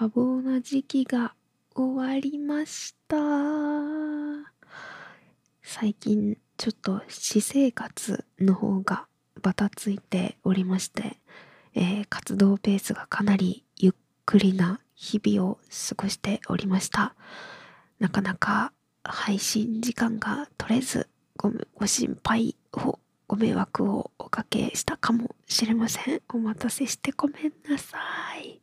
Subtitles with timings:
[0.00, 1.34] 多忙な時期が
[1.74, 3.16] 終わりました。
[5.60, 9.08] 最近ちょっと私生活の方が
[9.42, 11.18] バタついておりまして、
[11.74, 13.92] えー、活動ペースがかなりゆっ
[14.24, 15.58] くりな日々を
[15.88, 17.16] 過ごしておりました。
[17.98, 18.72] なかなか
[19.02, 26.22] 配信時間が取れずごご心配をご迷惑をおかけしたかもしれません。
[26.32, 27.98] お待たせしてごめんなさ
[28.40, 28.60] い、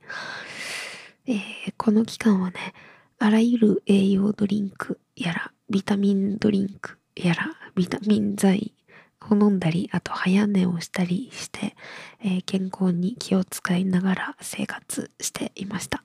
[1.28, 2.74] えー、この期間はね
[3.18, 8.74] あらゆる栄養ドリンクやらビタミンドリンクやらビタミン剤
[9.22, 11.76] を飲んだりあと早寝をしたりして、
[12.24, 16.04] えー、健康に気を使いながら生活していました。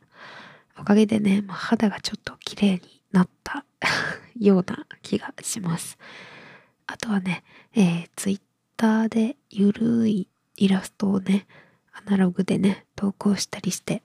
[0.78, 3.66] おかげでね、まあ、肌がちょっと綺麗になった
[4.40, 5.98] ような気がします。
[6.86, 8.40] あとはね、えー、ツイッ
[8.78, 11.46] ターでゆるいイラストをね
[11.92, 14.02] アナログでね投稿したりして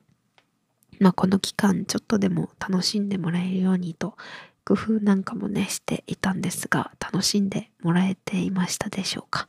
[1.00, 4.16] まあこの期間ちょっとでも楽しんでもらえるようにと
[4.64, 9.48] 工夫なんかもねしていたんですが楽しんでもらえていましたでしょうか、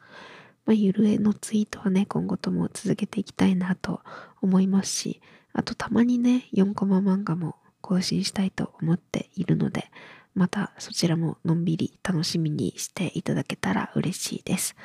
[0.66, 4.02] まあ、ゆるえのツイートはね今後とも続けていきたいなと
[4.42, 5.20] 思いますし
[5.52, 9.90] あとたまにね4コマ漫画も更新したいと思っているので
[10.34, 14.76] またそちらものんびり楽しみにしていただけたら嬉しいです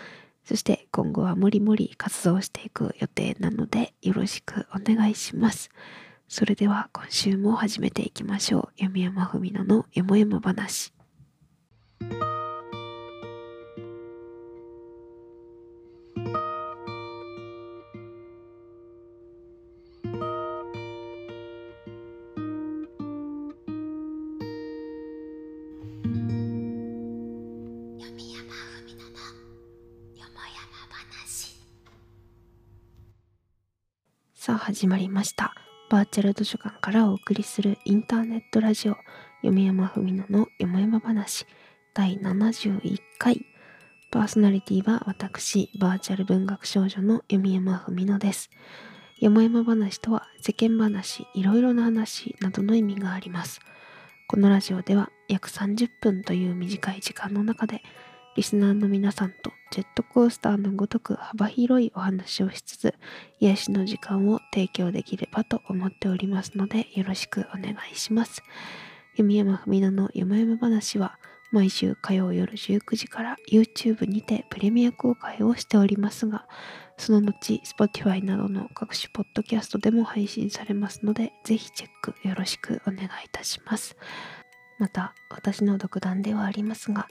[0.45, 5.69] そして今後はもりもり活動していく予定なのでよろしくお願いします。
[6.33, 8.81] それでは今週も始めていきましょう。
[8.81, 10.93] 読山文乃のよもやま話。
[34.33, 35.50] さあ始まりました。
[35.91, 38.95] バーチャル図書館からお送りするインターネットラジオ
[39.43, 41.45] 読山文乃のよもやま話。
[41.93, 43.45] 第71回。
[44.09, 48.49] パーソナリティは私バーチャル文学少女の読山文乃です。
[49.19, 53.59] よもやま話とは世間話いろいろな話などの意味があります。
[54.29, 57.83] このラジオでは約30分という短い時間の中で
[58.35, 62.95] リスナーの皆さんとジェットコースターのごとく幅広いお話をしつつ
[63.39, 68.41] 癒しの時間を提供できればと思っておりますのでよろしくお願いします。
[69.15, 71.19] 弓山文乃のよもやま話は
[71.51, 76.47] 毎週火曜夜19時から YouTube にてプレミア公開をしておりますが
[76.97, 83.97] その後 Spotify などの各種ポッドキャストでも配信されますのでぜひチェックよろしくお願いいたします。
[84.79, 87.07] また私の独断ではありますが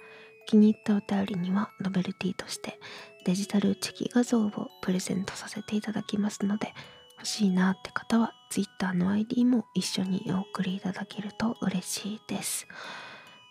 [0.50, 2.80] 気に入ったお便りにはノベルティとして
[3.24, 6.74] デジタルチェキ画像をプレゼントさせていただきますので
[7.18, 12.66] 欲しいなって方は Twitter の ID も一緒にお送りいただけると嬉しいです。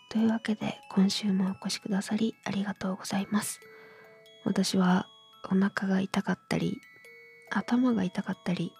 [0.09, 3.61] というわけで今週もお越しくださりありがとうございます。
[4.43, 5.07] 私は
[5.45, 6.81] お腹が痛かったり
[7.49, 8.73] 頭が痛かったり、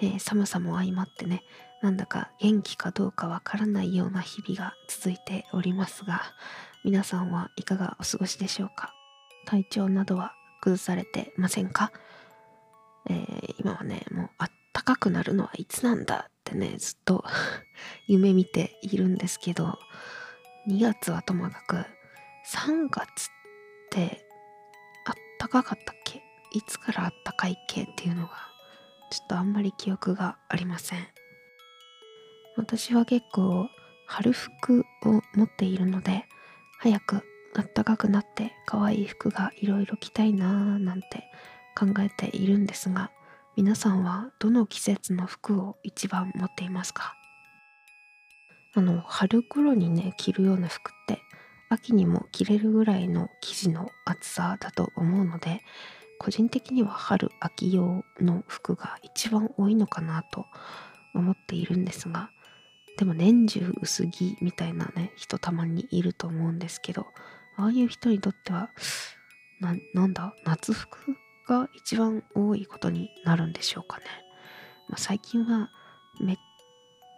[0.00, 1.42] えー、寒さも相まってね
[1.82, 6.22] なんだか元気かどうかわからないような日々が続いておりますが
[6.84, 8.94] 皆さんはいかがお過ごしでしょうか？
[9.46, 11.92] 体調などは崩されてませんか、
[13.08, 17.24] えー、今はねもうあったかくなるのはいつなんだってねずっと
[18.06, 19.78] 夢見ているんですけど
[20.68, 21.76] 2月はともかく
[22.54, 23.28] 3月っ
[23.90, 24.24] て
[25.06, 26.22] あったかかったっけ？
[26.52, 28.32] いつからあったかいっけっていうのが
[29.10, 31.06] ちょっとあんまり記憶がありません。
[32.56, 33.68] 私は結構
[34.06, 36.27] 春服を持っているので
[36.80, 37.22] 早く
[37.56, 41.24] あったかくなって可愛い服がいろいろ着たいなーなんて
[41.76, 43.10] 考えているんですが
[43.56, 47.14] 皆さんはどの季節の服を一番持っていますか？
[48.74, 51.18] あの春頃にね着るような服って
[51.68, 55.62] 秋にも着れるぐらいの生地の厚さだと思うので
[56.20, 60.46] 個人的には春秋用の服が一番多いのかなと
[61.14, 62.30] 思っているんですが
[62.98, 67.06] でも年中薄着みたいなね人たまにいると思うんですけど
[67.56, 68.70] ああいう人にとっては
[69.60, 70.34] ななんだ？
[70.44, 70.98] 夏服
[71.48, 74.04] が一番多いことになるんでしょうかね、
[74.88, 75.70] まあ、最近は
[76.20, 76.36] めっ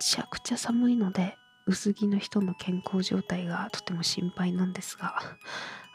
[0.00, 1.34] ちゃくちゃ寒いので
[1.66, 5.18] 薄着の人の健康状態がとても心配なんですが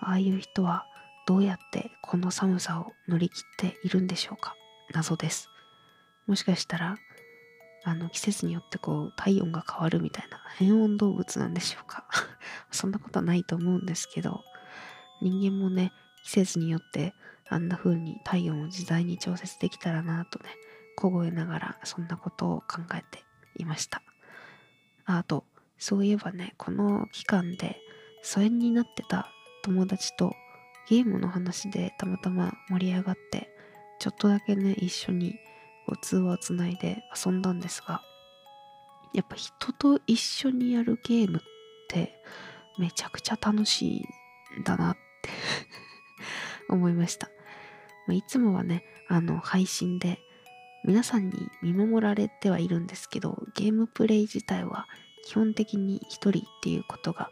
[0.02, 0.86] ああいう人は
[1.28, 4.56] どうやってこの寒さを乗り切っているんでしょうか？
[4.94, 5.50] 謎です。
[6.28, 6.98] もしかしたら
[7.86, 12.06] あの季節によってこう体温が変わるみたいな変温動物なんでしょうか
[12.72, 14.44] そんなことはないと思うんですけど
[15.22, 15.92] 人間もね
[16.24, 17.14] 季節によって
[17.48, 20.50] あんな風に体温を自在に調節できたらなとね
[20.96, 23.24] 凍えながらそんなことを考えて
[23.58, 24.02] いました。
[25.06, 25.46] あと、
[25.78, 27.78] そういえばね、この期間で
[28.24, 29.30] 疎遠になってた
[29.64, 30.34] 友達と
[30.90, 33.50] ゲームの話でたまたま盛り上がって、
[34.00, 35.36] ちょっとだけね、一緒に
[35.86, 38.02] こう通話をつないで遊んだんですが、
[39.14, 41.42] やっぱ人と一緒にやるゲームっ
[41.88, 42.20] て
[42.78, 44.06] めちゃくちゃ楽し
[44.56, 45.30] いんだなって
[46.70, 47.30] 思いました。
[48.10, 50.20] いつもはね、あの、配信で
[50.84, 54.88] 皆さんに見守られてはいるんですけど、ゲームプレイ自体は
[55.26, 57.32] 基本的に一人っていうことが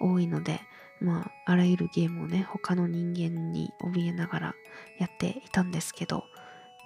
[0.00, 0.60] 多いので、
[1.00, 4.54] まあ、あらゆるゲームをね、他の人間に怯えながら
[4.98, 6.24] やっていたんですけど、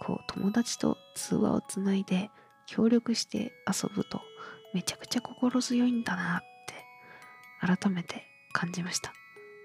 [0.00, 2.30] こう、友達と通話をつないで
[2.66, 4.20] 協力して遊ぶと、
[4.74, 9.12] めちゃくちゃ心強いんだなって改めて感じました。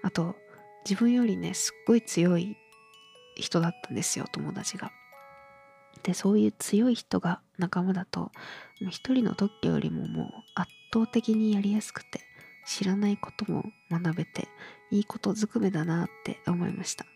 [0.02, 0.36] あと、
[0.88, 2.56] 自分よりね、すっごい強い
[3.36, 4.92] 人だったんですよ、友達が。
[6.02, 8.30] で、そういう強い人が仲間だと、
[8.80, 12.20] 一人の特許よりももう圧倒的にやりやすくて、
[12.66, 14.48] 知らないことも学べて、
[14.90, 17.06] いいことずくめだなって思いました。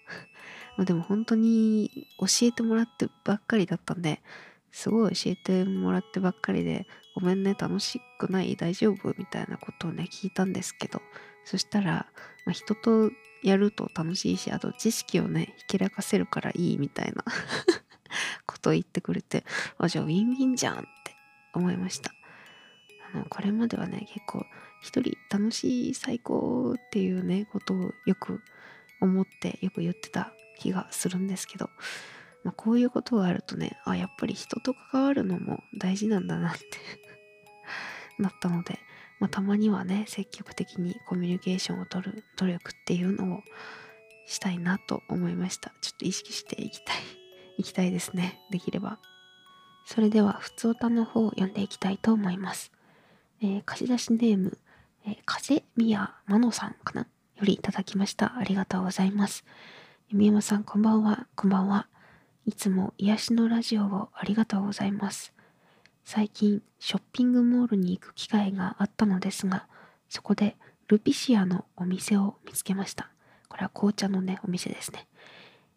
[0.78, 4.22] まあでも本当に教えてもらってばっかりだったんで、
[4.70, 6.86] すごい教えてもらってばっかりで、
[7.16, 11.02] ごめんね、楽しくない大丈夫みたいなことをね、聞いたんですけど、
[11.44, 12.06] そしたら、
[12.46, 13.10] まあ、人と
[13.42, 17.24] やると楽しいし、あと知識をね、ひけらかせるからいいみたいな
[18.46, 19.44] ことを言ってくれて、
[19.78, 20.86] あ、じゃあウィンウィンじゃんって
[21.54, 22.12] 思いました。
[23.12, 24.46] あの、これまではね、結構
[24.80, 28.40] 一人楽しい最高っていうね、ことをよく
[29.00, 31.70] 思ってよく言ってた気がするんですけど、
[32.44, 36.62] まあ、こういうことがあるとね、あ、やっぱり人と関わるのも大事なんだなって
[38.18, 38.78] なったので、
[39.20, 43.42] まあ、たまにはね、積極的にコミュニケーションをとる努力っていうのを
[44.26, 45.72] したいなと思いました。
[45.80, 46.96] ちょっと意識していきたい、
[47.58, 48.40] いきたいですね。
[48.50, 48.98] できれば。
[49.86, 52.72] それでは、ふつおたの方を読んでいきたいと思います。
[53.40, 54.58] えー、貸し出しネーム、
[55.06, 57.02] えー、風宮まのさんかな？
[57.02, 58.36] よりいただきました。
[58.36, 59.44] ありがとうございます。
[60.10, 61.26] み山さん、こんばんは。
[61.36, 61.86] こんばんは。
[62.46, 65.34] いつも癒しのラジオをありがとうございます。
[66.02, 69.66] 最近、ショッピングモールに行く機会があったのですが、
[70.08, 70.56] そこで
[70.86, 73.10] ルピシアのお店を見つけました。
[73.50, 75.06] これは紅茶のね、お店ですね。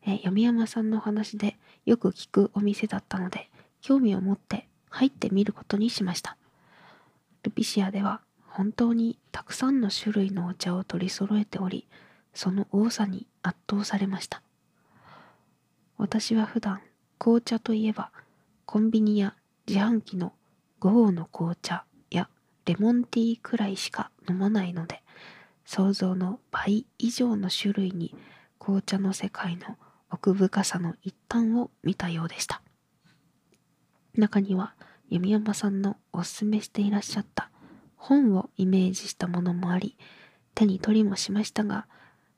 [0.03, 3.49] えー、闇山さんの話でよく聞くお店だったので、
[3.81, 6.37] 興味を持って入ってみることにしました。
[7.43, 11.85] ルピシアでは本当にたくさんの種類のお茶を取り揃えており、
[12.33, 14.41] その多さに圧倒されました。
[15.97, 16.81] 私は普段
[17.19, 18.11] 紅茶といえば
[18.65, 19.35] コンビニや
[19.67, 20.33] 自販機の
[20.79, 22.27] 午後の紅茶や
[22.65, 25.03] レモンティーくらいしか飲まないので
[25.63, 28.15] 想像の倍以上の種類に
[28.57, 29.77] 紅茶の世界の
[30.09, 32.63] 奥深さの一端を見たようでした
[34.15, 34.73] 中には
[35.07, 37.51] 弓山さんのおすすめしていらっしゃった
[37.95, 39.95] 本をイメージしたものもあり
[40.55, 41.85] 手に取りもしましたが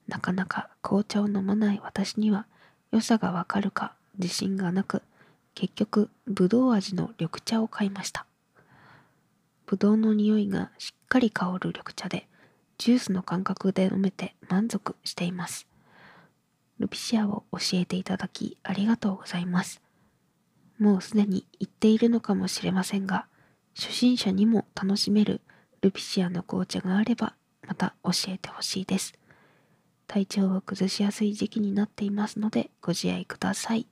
[0.07, 2.45] なかなか紅茶を飲まない私には
[2.91, 5.01] 良さがわかるか自信がなく、
[5.55, 8.25] 結局、ぶどう味の緑茶を買いました。
[9.65, 12.27] ぶどうの匂いがしっかり香る緑茶で、
[12.77, 15.67] ジュースの感覚で飲めて満足しています。
[16.79, 19.81] ルピシアを教えていただきありがとうございます。
[20.79, 23.25] もうすでに言っているのかもしれませんが、
[23.75, 25.41] 初心者にも楽しめる
[25.81, 27.35] ルピシアの紅茶があれば、
[27.67, 29.13] また教えてほしいです。
[30.13, 33.87] 体調を崩しやすい時期になっていますのでご自愛ください。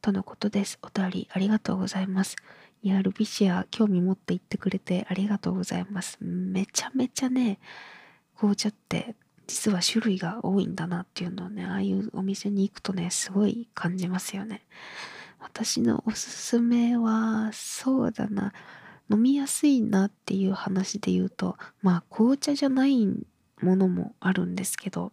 [0.00, 0.78] とのことです。
[0.80, 2.36] お便りありがとうございます。
[2.82, 6.16] いや、ルビシア興味持って言ってくれてありがとうございます。
[6.22, 7.58] めちゃめちゃね、
[8.34, 9.14] 紅茶って
[9.46, 14.62] 実は種類が多いんだなっていうのをね、ああいうお店に行くとね、すごい感じますよね。
[15.38, 18.54] 私のおすすめは、そうだな、
[19.10, 23.06] 飲みやすいなっていう話で言うと、まあ紅茶じゃない
[23.60, 25.12] ものもあるんですけど、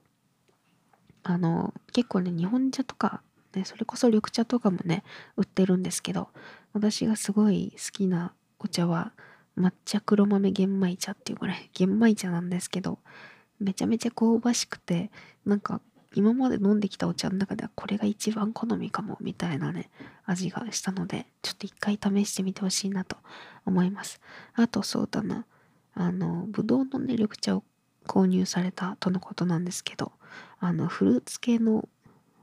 [1.28, 3.22] あの結構ね日本茶とか、
[3.56, 5.04] ね、それこそ緑茶とかもね
[5.36, 6.30] 売ってるんですけど
[6.74, 9.12] 私がすごい好きなお茶は
[9.58, 13.00] 抹茶黒豆玄米茶っていうぐらい玄米茶なんですけど
[13.60, 15.10] めちゃめちゃ香ばしくて
[15.48, 15.82] なんか
[16.14, 19.90] 今まで飲んできたお茶の中ではこれが一番好みかもみたいなね
[20.26, 23.18] 味がしたのでちょっと一回試してみてほしいなと
[23.66, 24.22] 思います。
[24.54, 25.46] あとそうだな
[25.96, 27.64] あのぶどうのね緑茶を
[28.06, 30.12] 購入されたとのことなんですけど
[30.60, 31.88] あのフルーツ系の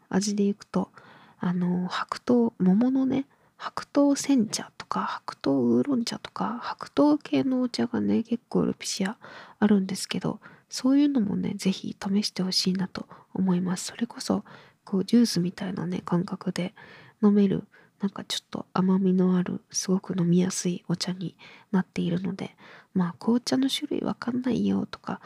[0.08, 0.90] 味でいくと
[1.38, 3.26] あの白桃桃のね
[3.56, 9.16] 白桃煎茶とか白桃ウーロン茶とか白桃系のお茶がね結構ルピシア
[9.58, 13.86] あるんですけどそういうのもね是非試してほしいなと思います。
[13.86, 14.44] それこそ
[14.84, 16.74] こうジュースみたいなね感覚で
[17.22, 17.64] 飲める
[18.00, 21.36] なんかちょっと甘みのあるすごく飲みやすいお茶に
[21.70, 22.56] なっているので
[22.94, 25.20] まあ紅茶の種類わかんないよとか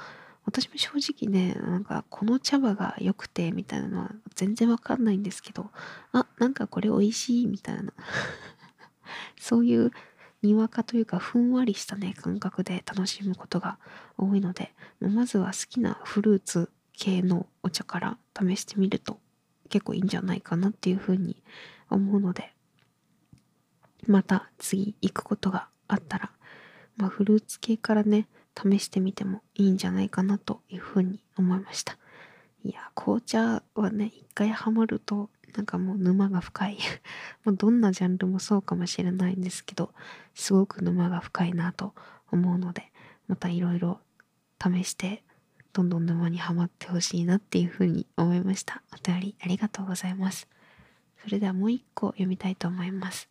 [0.46, 0.90] 私も正
[1.26, 5.70] 直ねなんかこの茶葉が良くてみたいなのは全然わかんないんですけど
[6.12, 7.92] あなんかこれ美味しいみたいな。
[9.38, 9.92] そういう
[10.42, 13.78] にわかというかふんわりしたね感覚で楽しむことが
[14.16, 19.18] 多いのでまずは好きなフルーツ系のお茶から試してみると
[19.68, 21.42] 結構いいんじゃないかなっていうふうに
[21.90, 22.52] 思うので
[24.06, 26.30] また次行くことがあったら、
[26.96, 31.98] まあ、フルーツ系からね試してみてもいいんじゃないかなというふうに思いました。
[32.64, 36.78] いや紅茶はね一回ハマるとなんかもう沼が深い。
[37.44, 39.92] もうどんなジャンルもそうかもしれないんですけど
[40.34, 41.94] すごく沼が深いなと
[42.30, 42.92] 思うので
[43.28, 44.00] またいろいろ
[44.62, 45.22] 試して
[45.72, 48.82] どんどん沼にはまってほしいなっていうふうに思いました。
[48.92, 50.48] お便りありがとうございます。
[51.22, 53.28] それではもう一個読みたいと思います。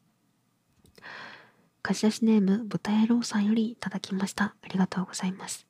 [1.86, 4.56] 貸し出しネーム豚野郎さんよりいただきました。
[4.64, 5.68] ありがとうございます。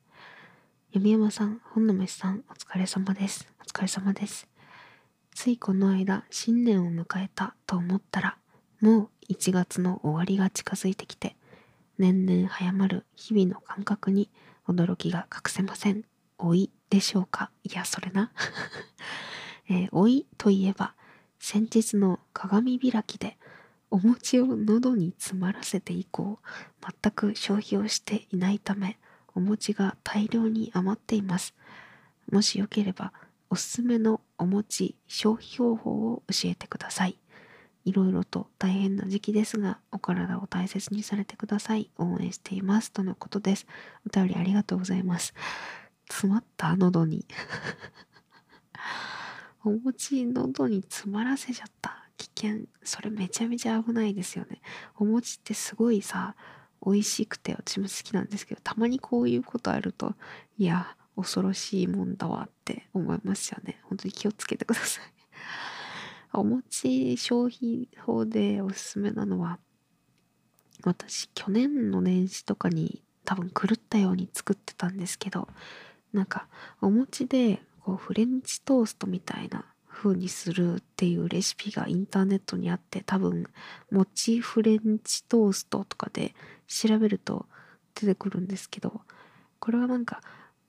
[0.90, 3.46] 弓山さん本の飯さんお疲れ様です。
[3.60, 4.48] お疲れ様です。
[5.34, 8.38] ついこの間新年を迎えたと思ったら
[8.80, 11.36] もう1月の終わりが近づいてきて
[11.98, 14.30] 年々早まる日々の感覚に
[14.66, 16.02] 驚きが隠せません。
[16.42, 17.50] 老いでしょうか？
[17.62, 18.32] いやそれな、
[19.68, 20.94] えー、老いといえば
[21.38, 23.36] 先日の鏡開きで
[23.90, 26.38] お餅を喉に詰まらせて以降
[27.02, 28.98] 全く消費をしていないため
[29.34, 31.54] お餅が大量に余っています
[32.30, 33.12] もしよければ
[33.48, 37.18] おすすめのお餅消費方法を教えてください。
[37.84, 41.90] いろいろと大変な時期ですが、お体を大切にされてください。
[41.96, 42.90] 応援しています。
[42.90, 43.66] とのことです。
[44.04, 45.32] お便りありがとうございます。
[46.08, 47.24] 詰まった喉に
[49.64, 52.05] お餅喉に詰まらせちゃった。
[52.16, 52.66] 危険。
[52.82, 54.60] それめちゃめちゃ危ないですよね。
[54.96, 56.34] お餅ってすごいさ、
[56.84, 60.14] 美味しくて私も好きなんですけど、たまにこういうことあると、
[60.58, 63.80] いや、恐ろしいもんだわって思いますよね。
[63.84, 65.04] 本当に気をつけてください。
[66.32, 69.58] お餅消費法でおすすめなのは、
[70.84, 75.48] 私去年の年始とかに多分狂ったように作ってたんですけど、
[76.12, 76.48] なんか
[76.80, 79.64] お餅でこうフレンチトーストみたいな
[79.96, 83.46] 風にするっていうレシピがインターネットにあって多分
[83.90, 86.34] 餅フレンチトーストとかで
[86.68, 87.46] 調べると
[87.94, 89.00] 出てくるんですけど
[89.58, 90.20] これはなんか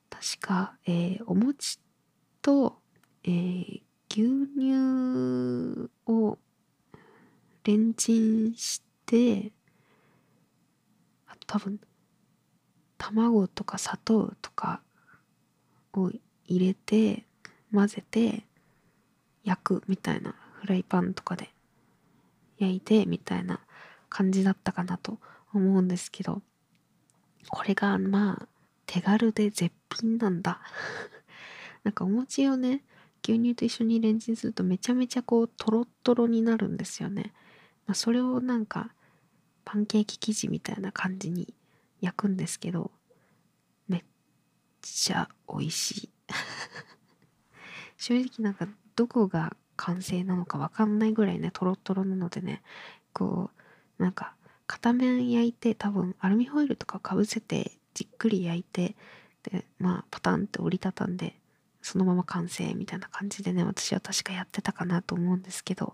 [0.09, 1.77] 確か、えー、お餅
[2.41, 2.77] と、
[3.25, 6.37] えー、牛乳を
[7.65, 9.51] レンチンして
[11.27, 11.81] あと多分
[12.97, 14.81] 卵とか砂糖とか
[15.93, 16.11] を
[16.45, 17.25] 入れて
[17.73, 18.46] 混ぜて
[19.47, 21.49] 焼くみたいなフライパンとかで
[22.59, 23.61] 焼いてみたいな
[24.09, 25.19] 感じだったかなと
[25.53, 26.41] 思うんですけど
[27.49, 28.47] これがまあ
[28.85, 30.61] 手軽で絶品なんだ。
[31.83, 32.83] なんかお餅をね
[33.23, 37.33] 牛乳と一緒にレンチンするとめちゃめちゃこうトロットロになるんですよね、
[37.85, 38.93] まあ、それをなんか
[39.63, 41.53] パンケーキ生地みたいな感じに
[42.01, 42.91] 焼くんですけど
[43.87, 44.03] めっ
[44.81, 46.09] ちゃ美味しい。
[47.97, 52.61] 正直なんかどこが完成なのかわかんないぐらいねトロットロなのでね
[53.13, 53.51] こ
[53.99, 54.33] うなんか
[54.65, 58.95] 片面焼いて多分アルミホイルとかかぶせてじっくり焼いて
[59.43, 61.35] でまあパタンって折りたたんで
[61.81, 65.93] そのまま完成みたいな感じでね私は確かやってたかなと思うんですけど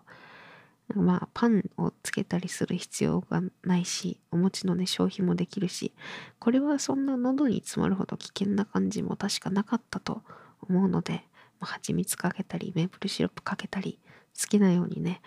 [0.95, 5.93] まあパンをつけたりする必要がないしお餅のね消費もできるし
[6.39, 10.21] これはそんな喉に詰まるほど危険な感じも確かなかったと
[10.69, 11.25] 思うので、
[11.63, 13.99] 蜂蜜かけたりメープルシロップかけたり
[14.39, 15.21] 好きなようにね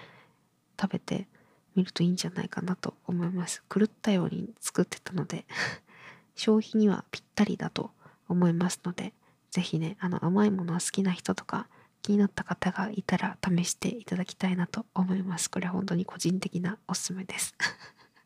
[0.80, 1.28] 食べて
[1.74, 5.46] みるといいんじゃないかなと思います狂ったように作ってたので
[6.34, 7.90] 消費にはぴったりだと
[8.28, 9.12] 思いますので、
[9.50, 11.68] 是非ね、あの甘いものは好きな人とか
[12.02, 15.50] 気になった方がいたら試していただきたいなと思います。
[15.50, 17.54] これは本当に個人的なおすすめです。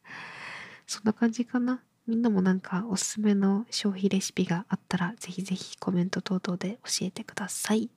[0.86, 1.80] そんな感じかな。
[2.10, 7.88] みんなもなんかおすすめの消費レシピがあったらぜひぜひコメント等々で教えてください。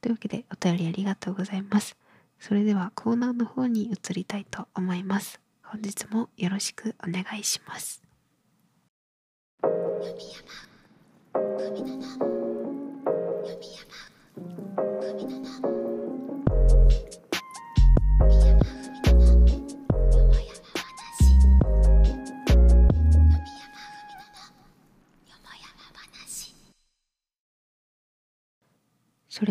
[0.00, 1.96] というわけでお便りありがとうございます。
[2.40, 5.40] それではコーナーの方に移りたいと思います。
[5.62, 8.02] 本日もよろしくお願いします。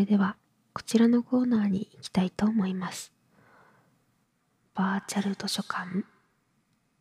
[0.04, 0.36] れでは
[0.74, 3.14] こちらのコーナーに行きたいと思います。
[4.76, 6.04] バーチャル図書館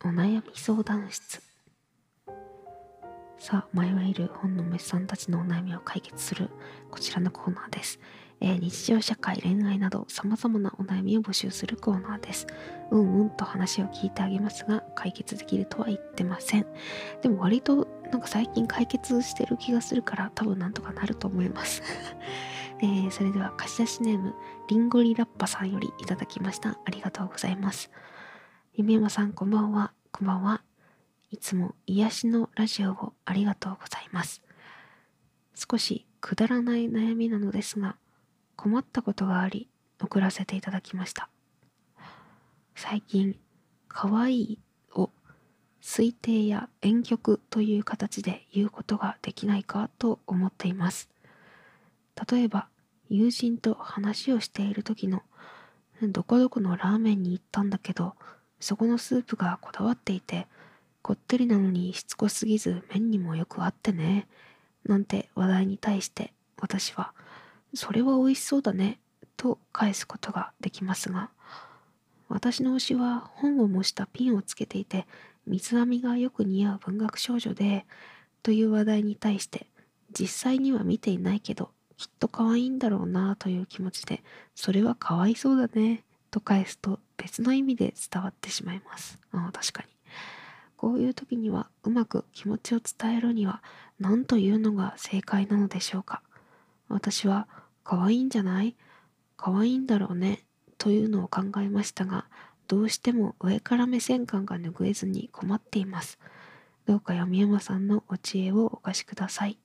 [0.04, 1.42] お悩み相談室。
[3.38, 6.48] さあ迷える本の虫さんたちのお悩みを解決する
[6.92, 7.98] こちらのコーナーです、
[8.40, 12.46] えー、日常社会恋愛など様々なお悩みを募集するコーナーです。
[12.92, 16.66] うんうんと話を聞いてあげますが解決できるとは言ってません。
[17.20, 21.82] でも割となんか最近解決してる気がするから多分なんとかなると思います。
[22.82, 24.34] えー、それでは貸し出しネーム
[24.66, 26.80] リンゴリラッパさんよりいただきました。
[26.84, 27.92] ありがとうございます。
[28.74, 29.92] 夢山さんこんばんは。
[30.10, 30.62] こんばんは。
[31.30, 34.42] いつも癒しのラジオをありがとうございます。
[35.54, 37.96] 少しくだらない悩みなのですが
[38.56, 39.68] 困ったことがあり
[40.00, 41.28] 送らせていただきました。
[42.74, 43.38] 最近
[43.86, 44.58] 可愛い
[44.94, 45.10] を
[45.80, 51.08] 推定や婉曲という形で言うことができないかと思っています。
[52.30, 52.68] 例えば
[53.14, 55.22] 友人と話をしている時の
[56.00, 58.14] どこどこのラーメンに行ったんだけど
[58.58, 60.46] そこのスープがこだわっていて
[61.02, 64.26] こってりなのにしつこすぎず麺にもよくあってね
[64.86, 67.12] なんて話題に対して私は
[67.74, 68.98] それは美味しそうだね
[69.36, 71.28] と返すことができますが
[72.30, 75.06] 私の推しは本を模したピンをつけていて
[75.46, 77.84] 三つ編みがよく似合う文学少女で
[78.42, 79.66] という話題に対して
[80.18, 81.68] 実際には見ていないけど
[82.02, 84.24] きっと可愛いんだろうなという気持ちで、
[84.56, 89.20] それはかわいそうだねと返すと別の意味で伝わってしまいます。
[89.30, 89.88] ああ、確かに。
[90.76, 93.62] こういう時にはうまく気持ちを伝えるには
[94.00, 96.22] 何というのが正解なのでしょうか。
[96.88, 97.46] 私は
[97.84, 98.74] 可愛いんじゃない？
[99.36, 100.40] 可愛いんだろうね？
[100.78, 102.26] というのを考えましたが、
[102.66, 106.18] どうしても上から目線感が拭えずに困っています。
[106.84, 109.56] どうか闇山さんのお知恵をお貸しください。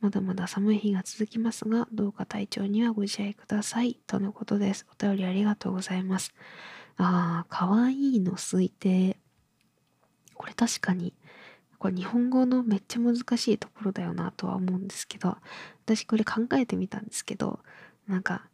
[0.00, 3.98] まだまだ寒い日が続きますが、どうか体調にはご自愛ください。
[4.06, 4.86] とのことです。
[4.90, 6.32] お便りありがとうございます。
[6.96, 9.18] あー、かわいいの推定。
[10.34, 11.12] これ確かに、
[11.78, 15.36] これ日本語のめっちゃ難しいところだよなとは思うんですけど、
[15.84, 17.60] 私これ考えてみたんですけど、
[18.08, 18.48] なんか、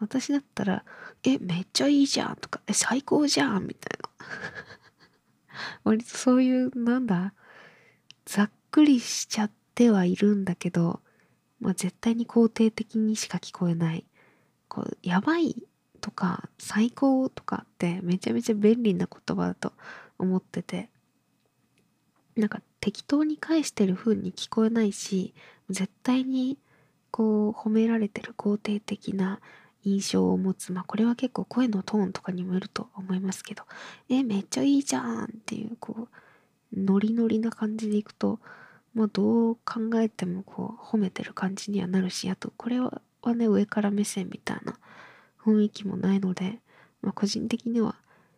[0.00, 0.84] 私だったら、
[1.22, 4.26] え、めっちゃいいじゃんとか、え、最高じゃんみたいな。
[5.84, 7.32] 割とそういう、なんだ、
[8.26, 11.00] ざっくりしちゃって、てはいるんだけど、
[11.58, 14.04] まあ、絶対に肯定的にしか聞こえない。
[14.68, 15.56] こう、やばい
[16.02, 19.72] とか最高とかってめちゃめちゃ便利な言葉だと
[20.18, 20.90] 思ってて、
[22.36, 25.32] なんか適当に返してる風に聞こえないし、
[25.70, 26.58] 絶対に
[27.10, 29.40] こう褒められてる肯定的な
[29.84, 30.72] 印象を持つ。
[30.72, 33.62] まあこれは結構声のトーンとかにもよると思いますけど、
[34.10, 36.06] え、めっちゃいいじゃんっていうこ
[36.76, 38.40] う、ノリノリな感じでいくと、
[38.94, 43.00] もうどう考えてもこう褒めてる感じにはなるしあとこれは
[43.34, 44.78] ね上から目線みたいな
[45.44, 46.58] 雰囲気もないので、
[47.02, 47.96] まあ、個人的には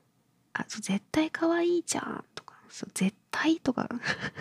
[0.52, 3.88] 「あ絶対可愛いじゃん」とか「そう絶対」とか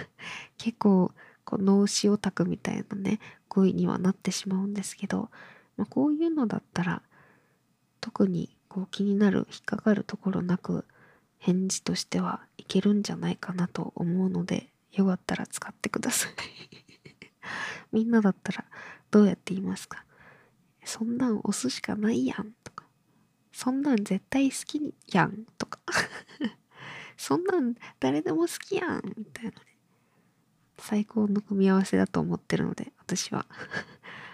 [0.57, 1.11] 結構
[1.45, 5.29] こう脳死オタクみたいなね語彙にはなってしまうんですけど、
[5.77, 7.01] まあ、こういうのだったら
[7.99, 10.85] 特にこう気になる引っかかるところなく
[11.39, 16.31] 返事としてはいけるんじゃないかなと思うのでよかったら使ってください。
[17.91, 18.65] みんなだったら
[19.09, 20.05] どうやって言いますか
[20.83, 22.85] そんなん押すしかないやんとか
[23.51, 25.79] そんなん絶対好きやんとか
[27.17, 29.55] そんなん誰でも好きやんみたいなね。
[30.79, 33.45] 最高の組み合わせだと思ってるので私は。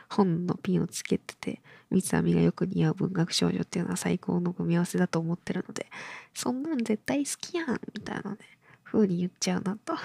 [0.09, 5.89] 本のピンをつけてて三つ編みがよく似合う文学少女っていうのは最高の組み合わせだと思ってるので
[6.33, 8.37] そんなん絶対好きやんみたいなね。
[8.91, 9.95] 風に言っちゃうなと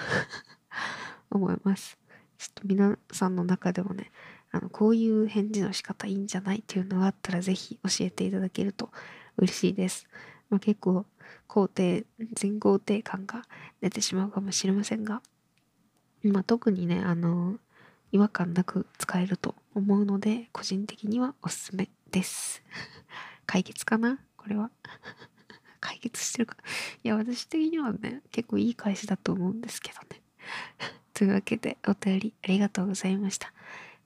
[1.31, 1.97] 思います。
[2.37, 4.11] ちょっと皆さんの中でもね、
[4.51, 8.91] あの、こういう返事の仕方いいんじゃないっていうのがあったらぜひ教えていただけると
[9.37, 10.07] 嬉しいです。
[10.49, 11.05] まあ、結構
[11.47, 13.43] 肯定、全肯定感が
[13.81, 15.21] 出てしまうかもしれませんが、
[16.23, 17.57] まあ、特にね、あの、
[18.11, 22.63] 違和感なく使えると思うので、個人的にはおすすめです。
[23.47, 24.19] 解決かな？
[24.37, 24.69] これは。
[25.83, 26.55] 解決してるか。
[27.03, 30.21] いや、私的にはね、結構いい返しだと思うんですけどね。
[31.13, 33.53] というわけで、お便りありがとうございました。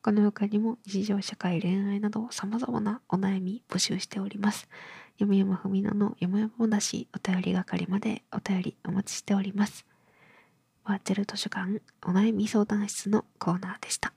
[0.02, 4.68] この他にも日常社会恋愛など様々なお悩み募集しております。
[5.20, 9.86] 読山ふみののよもやま話お便り係までお便りお待ちしております。
[10.84, 14.14] バーチャル図書館お悩み相談室のコーナーでした。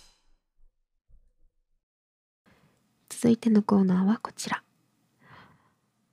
[3.08, 4.64] 続いてのコーナーはこちら。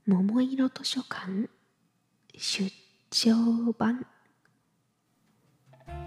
[0.06, 1.50] 桃色図書館
[2.38, 2.72] 出
[3.10, 4.06] 張版。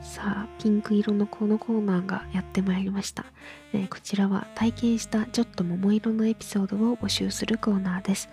[0.02, 3.24] さあピンク色のこのコーナーがやってまいりました、
[3.72, 8.28] えー、こちらは体験したちょっと桃色のエピソードを募集するコーナーです。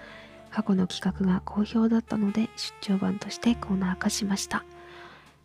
[0.52, 4.64] 過去の企画が好評だったので出張版としてコーナー化しました。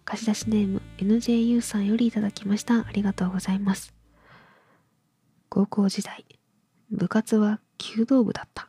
[0.04, 2.86] 貸し出しネーム NJU さんよりいただきました。
[2.86, 3.94] ありがとうございます。
[5.48, 6.24] 高校時代
[6.90, 8.68] 部活は弓道部だった。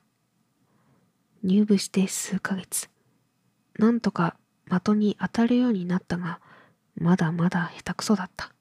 [1.43, 2.89] 入部して数ヶ月。
[3.79, 4.37] なんとか
[4.69, 6.39] 的に当たるようになったが
[6.95, 8.51] まだまだ下手くそだった。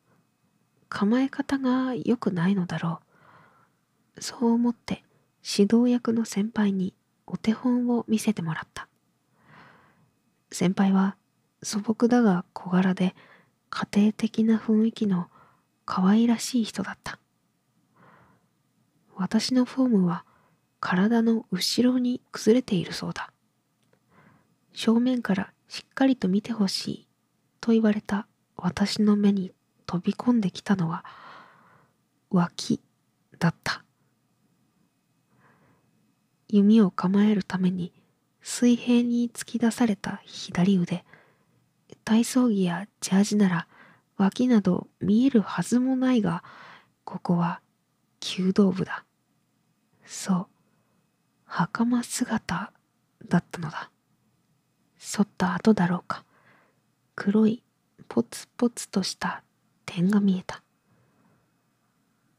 [0.88, 3.00] 構え方が良くないのだろ
[4.16, 4.22] う。
[4.22, 5.04] そう思って
[5.42, 6.94] 指導役の先輩に
[7.26, 8.88] お手本を見せてもらった。
[10.52, 11.16] 先輩は
[11.62, 13.14] 素朴だが小柄で
[13.68, 15.28] 家庭的な雰囲気の
[15.84, 17.18] 可愛らしい人だった。
[19.14, 20.24] 私のフォームは
[20.80, 23.32] 体の後ろに崩れているそうだ。
[24.72, 27.08] 正面からしっかりと見てほしい
[27.60, 29.52] と言われた私の目に
[29.86, 31.04] 飛び込んできたのは
[32.30, 32.80] 脇
[33.38, 33.84] だった。
[36.48, 37.92] 弓を構えるために
[38.40, 41.04] 水平に突き出された左腕。
[42.10, 43.68] 体操着やジャージなら
[44.16, 46.42] 脇など見えるはずもないが
[47.04, 47.60] ここは
[48.18, 49.04] 弓道部だ。
[50.04, 50.46] そう。
[51.44, 52.72] 袴姿
[53.28, 53.92] だったのだ。
[54.98, 56.24] 剃った後だろうか。
[57.14, 57.62] 黒い
[58.08, 59.44] ポツポツとした
[59.86, 60.64] 点が見えた。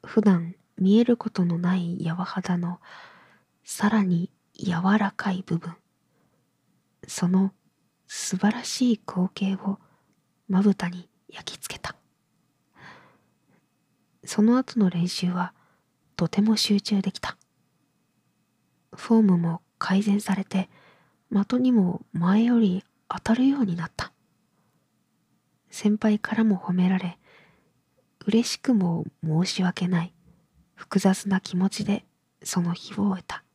[0.04, 2.82] 普段見えることのない柔肌の
[3.64, 5.74] さらに柔らかい部分。
[7.08, 7.54] その
[8.14, 9.80] 素晴らしい光景を
[10.50, 11.96] まぶたに焼き付けた。
[14.26, 15.54] その後の練習は
[16.18, 17.38] とても集中できた。
[18.94, 20.70] フォームも改善されて
[21.32, 24.12] 的にも前より当たるようになった。
[25.70, 27.18] 先輩からも褒められ
[28.28, 30.14] 嬉しくも申し訳ない
[30.76, 32.04] 複雑な気持ちで
[32.44, 33.46] その日を終えた。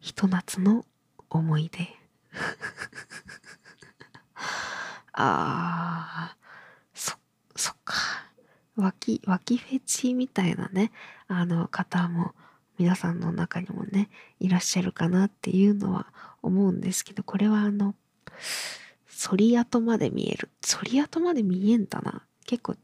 [0.00, 0.86] ひと夏の
[1.28, 2.01] 思い出。
[5.12, 6.36] あー
[6.94, 7.16] そ
[7.56, 7.94] そっか。
[8.76, 10.92] 脇脇フェチみたいなね。
[11.28, 12.34] あの方も
[12.78, 16.06] 皆さんの中にもねいらっしゃるかなっていうのは
[16.42, 17.94] 思うんですけどこれはあの
[19.06, 20.50] 反り跡まで見える。
[20.66, 22.24] 反り跡まで見えんだな。
[22.46, 22.76] 結構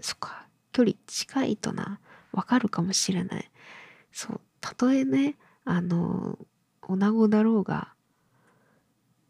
[0.00, 0.46] そっか。
[0.72, 2.00] 距離近いとな。
[2.32, 3.50] わかるかもしれない。
[4.12, 6.38] そうたとえねあの
[6.82, 7.92] 女子だろうが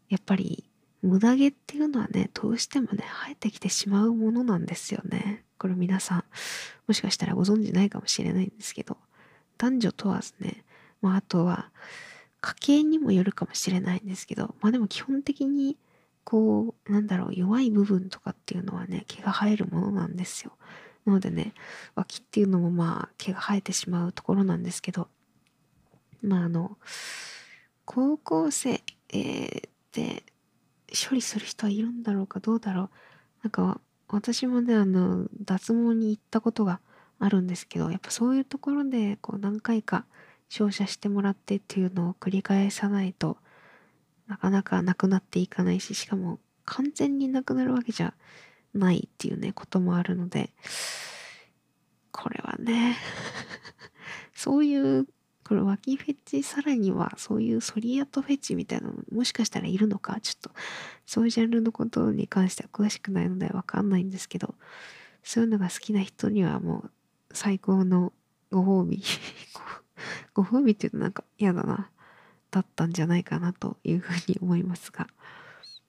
[0.09, 0.69] やっぱり
[1.01, 5.45] 無駄毛っていうのはねどうしてもね生えてきてしまうものなんですよね。
[5.57, 6.23] これ皆さん
[6.87, 8.97] もしかしたらご存知ないかもしれないんですけど
[9.57, 10.63] 男女問わずね、
[11.01, 11.69] まあ、あとは
[12.41, 15.77] 家計にもよるかもしれないんですけどまあでも基本的に
[16.23, 20.53] こうなんだろう弱い部分とかっていうのはね毛が生えるものなんですよ。
[21.05, 21.53] なのでね
[21.95, 25.07] 脇っていうのもまあ毛が生えてしまうところなんですけど
[26.21, 26.77] まああの
[27.85, 30.23] 高校生、えー、で
[30.89, 32.89] 処理する人はいるんだろうかどうだろう。
[33.43, 36.79] なんか私もねあの脱毛に行ったことが
[37.19, 40.05] あるんですけどやっぱそういうところでこう何回か
[40.49, 43.37] 照射してもらってっていうのを繰り返さないと
[44.27, 48.13] なかなかなくなっていかないししかも完全になくなるわけじゃ
[48.73, 50.51] ないっていうねこともあるので
[52.11, 52.97] これはね
[54.33, 55.07] そういう
[55.49, 60.51] これ脇フェチさらにはそういうソリアトフェチみたいなのもしかしたらいるのかちょっと
[61.07, 64.53] そういうジャンルのことに関しては詳しくないのでわかんないんですけど
[65.23, 66.91] そういうのが好きな人にはもう
[67.33, 68.13] 最高の
[68.51, 69.01] ご褒美
[70.35, 71.89] ご褒美っていうとなんか嫌だな
[72.51, 75.07] だったんじゃないかなというふうに思いますが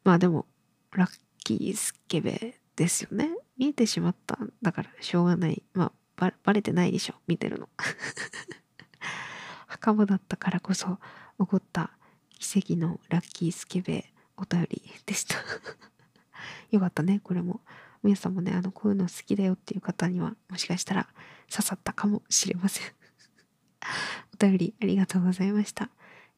[0.04, 0.46] まあでも
[0.92, 1.10] ラッ
[1.44, 3.28] キースケベですよね。
[3.58, 5.62] 見えてしまったんだからしょうがない。
[5.74, 7.68] まあバレてないでしょ見てるの。
[9.70, 10.98] 袴だったからこそ
[11.38, 11.90] 起こった
[12.38, 15.36] 奇跡のラッキースケベお便りでした
[16.70, 17.60] よかったねこれも
[18.02, 21.08] 皆さんもね、あの、こういうの好きだよっていう方には、もしかしたら
[21.50, 22.86] 刺さったかもしれません
[24.32, 25.90] お便りありがとうございました。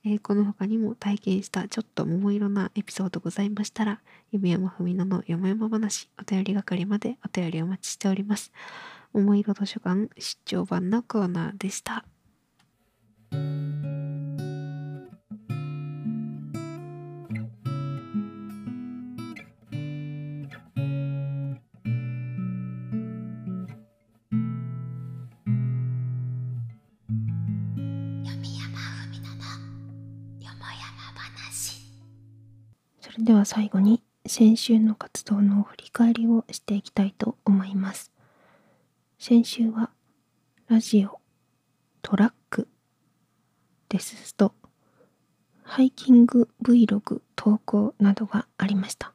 [0.05, 4.01] えー、この他にも体験したちょっと桃色なエピソードございましたら、
[4.33, 8.53] 夢山文乃のよもやま話、お便り係までお便りお待ちしております。
[9.13, 12.05] 桃色図書館出張版のコーナーでした。
[33.13, 38.11] それでは最後に先週の活動の振り返りをしていきたいと思います。
[39.19, 39.91] 先週は
[40.69, 41.21] ラジオ、
[42.01, 42.69] トラック、
[43.93, 44.55] デススト、
[45.65, 49.13] ハイキング Vlog 投稿などがありました。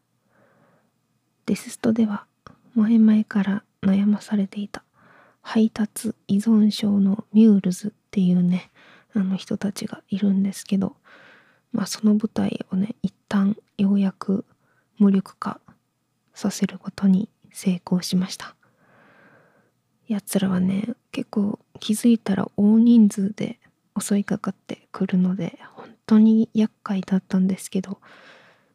[1.48, 2.28] デスストでは
[2.76, 4.84] 前々から悩まされていた
[5.42, 8.70] 配達依存症のミュールズっていうね
[9.16, 10.96] あの人たちがいるんですけど
[11.72, 14.46] まあその舞台をね一旦ようやく
[15.00, 15.60] 無力化
[16.36, 18.56] させることに成功しました
[20.08, 23.58] やつらはね結構気づいたら大人数で
[24.00, 28.00] 襲いかかってくるので本当に厄介だったんですけど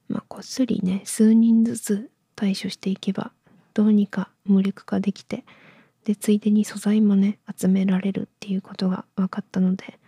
[0.08, 3.32] まあこっそりね数人ずつ対処していけば
[3.74, 5.44] どうにか無力化できて
[6.04, 9.98] でついでに素材もね集められるっていうことが分かったので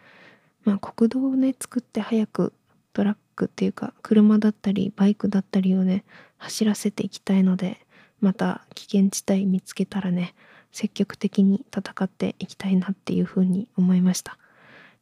[0.64, 2.52] まあ国道をね作って早く
[2.92, 6.04] トラックっていうか車だったりバイクだったりをね
[6.38, 7.78] 走らせていきたいので
[8.20, 10.34] また危険地帯見つけたらね
[10.72, 14.38] 積極的に戦っていきたいなっていうふうに思いました。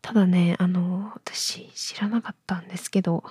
[0.03, 3.25] ただねあの私知らなかったんですけど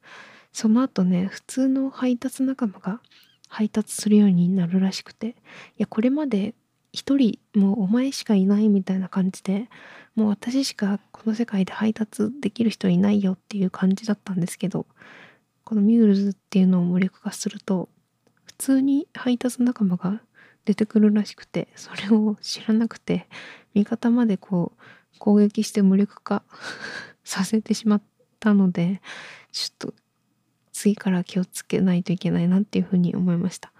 [0.52, 3.00] その後ね普通の配達仲間が
[3.48, 5.34] 配達するようになるらしくてい
[5.78, 6.54] やこれまで
[6.92, 9.68] 一人もうお前しかいないみたいな感じで
[10.14, 14.86] もう私しかこの世界で配達できる人いないよっていう感じだったんですけど
[15.64, 17.88] このミュールズっていうのを無力化すると
[18.44, 20.20] 普通に配達仲間が
[20.64, 23.28] 出てくるらしくてそれを知らなくて
[23.74, 24.82] 味方までこう
[25.18, 26.42] 攻撃して無力化
[27.24, 28.02] させてしまっ
[28.40, 29.00] たので
[29.52, 29.94] ちょっと
[30.72, 33.72] 次から気をつけないといけないなっていうふうに思いました。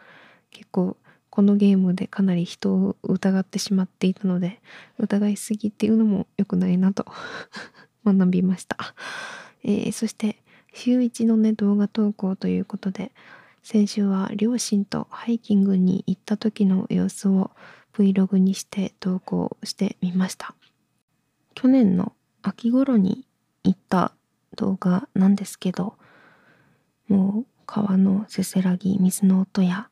[0.51, 0.97] 結構
[1.35, 4.61] このゲームでかなり人を疑ってしまっていたので
[4.99, 7.07] 疑いすぎっていうのも良くないなと
[8.07, 8.95] 学びました、
[9.65, 10.41] えー、そして
[10.73, 13.11] 週1のね動画投稿ということで
[13.65, 17.51] 先週は両親とハイキングに行った時の様子を
[17.95, 20.55] Vlog にして投稿してみました。
[21.55, 22.13] 去年の
[22.43, 23.27] 秋頃に
[23.63, 24.13] 行った
[24.57, 25.95] 動画なんですけど
[27.09, 29.89] もう川のせせらぎ水の音や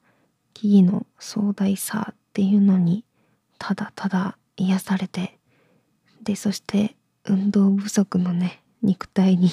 [0.55, 3.05] 木々の壮大さっていうのに
[3.59, 5.39] ただただ癒されて
[6.23, 9.51] でそして運動不足のね肉体に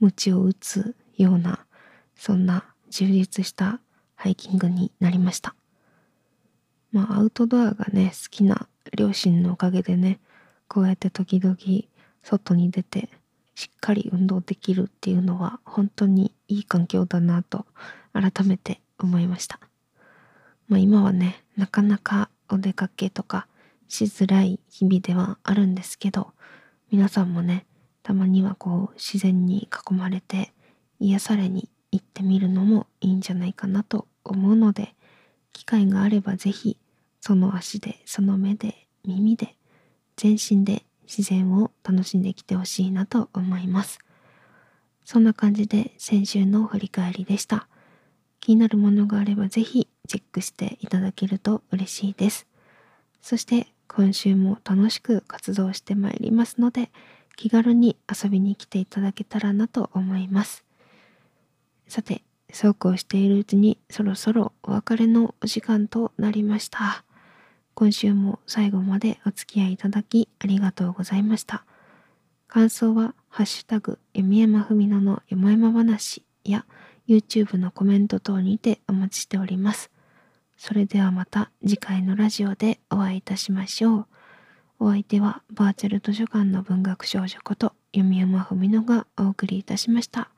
[0.00, 1.66] 鞭を打つような
[2.14, 3.80] そんな充実した
[4.14, 5.54] ハイキングになりました。
[6.92, 10.20] まあアウトドアがね好きな両親のおかげでね
[10.68, 11.56] こうやって時々
[12.22, 13.08] 外に出て
[13.54, 17.66] しっかり運動できるっていうのは本当にいい環境だなと
[18.12, 19.58] 改めて思いました。
[20.68, 23.46] まあ、今はねなかなかお出かけとか
[23.88, 26.32] しづらい日々ではあるんですけど
[26.90, 27.66] 皆さんもね
[28.02, 30.52] たまにはこう自然に囲まれて
[31.00, 34.94] 癒されに行ってみるのもいいんじゃないかなと思うので
[35.52, 36.76] 機会があれば是非
[37.20, 39.56] その足でその目で耳で
[40.18, 44.00] 全身で自然を楽しんできてほしいなと思います。
[45.04, 47.68] そんな感じで先週の振り返りでした。
[48.40, 52.46] 気になるものがあればぜひチェックしていただけると嬉しいです。
[53.22, 56.90] そして今週も楽しく活動してまいりますので
[57.36, 60.64] 気軽に遊びに来ていただけたらなと思います。
[61.86, 67.04] さて、そうこうしているうちにそろそろお別れのお時間となりました。
[67.78, 71.64] 今週も最後までお付き合いいただきありがとうございました。
[72.48, 76.66] 感想は、ハッシュタグ、弓山文乃のよもやま話や
[77.06, 79.92] YouTube のコメント等にてお待ちしております。
[80.56, 84.06] それではまた次回のラジオでお会いいたしましょう。
[84.80, 90.30] お相手はバーチャル図書館の文学少女こと弓山文乃がお送りいたしました。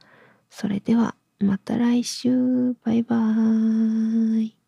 [0.51, 2.75] それではまた来週。
[2.85, 4.60] バイバーイ。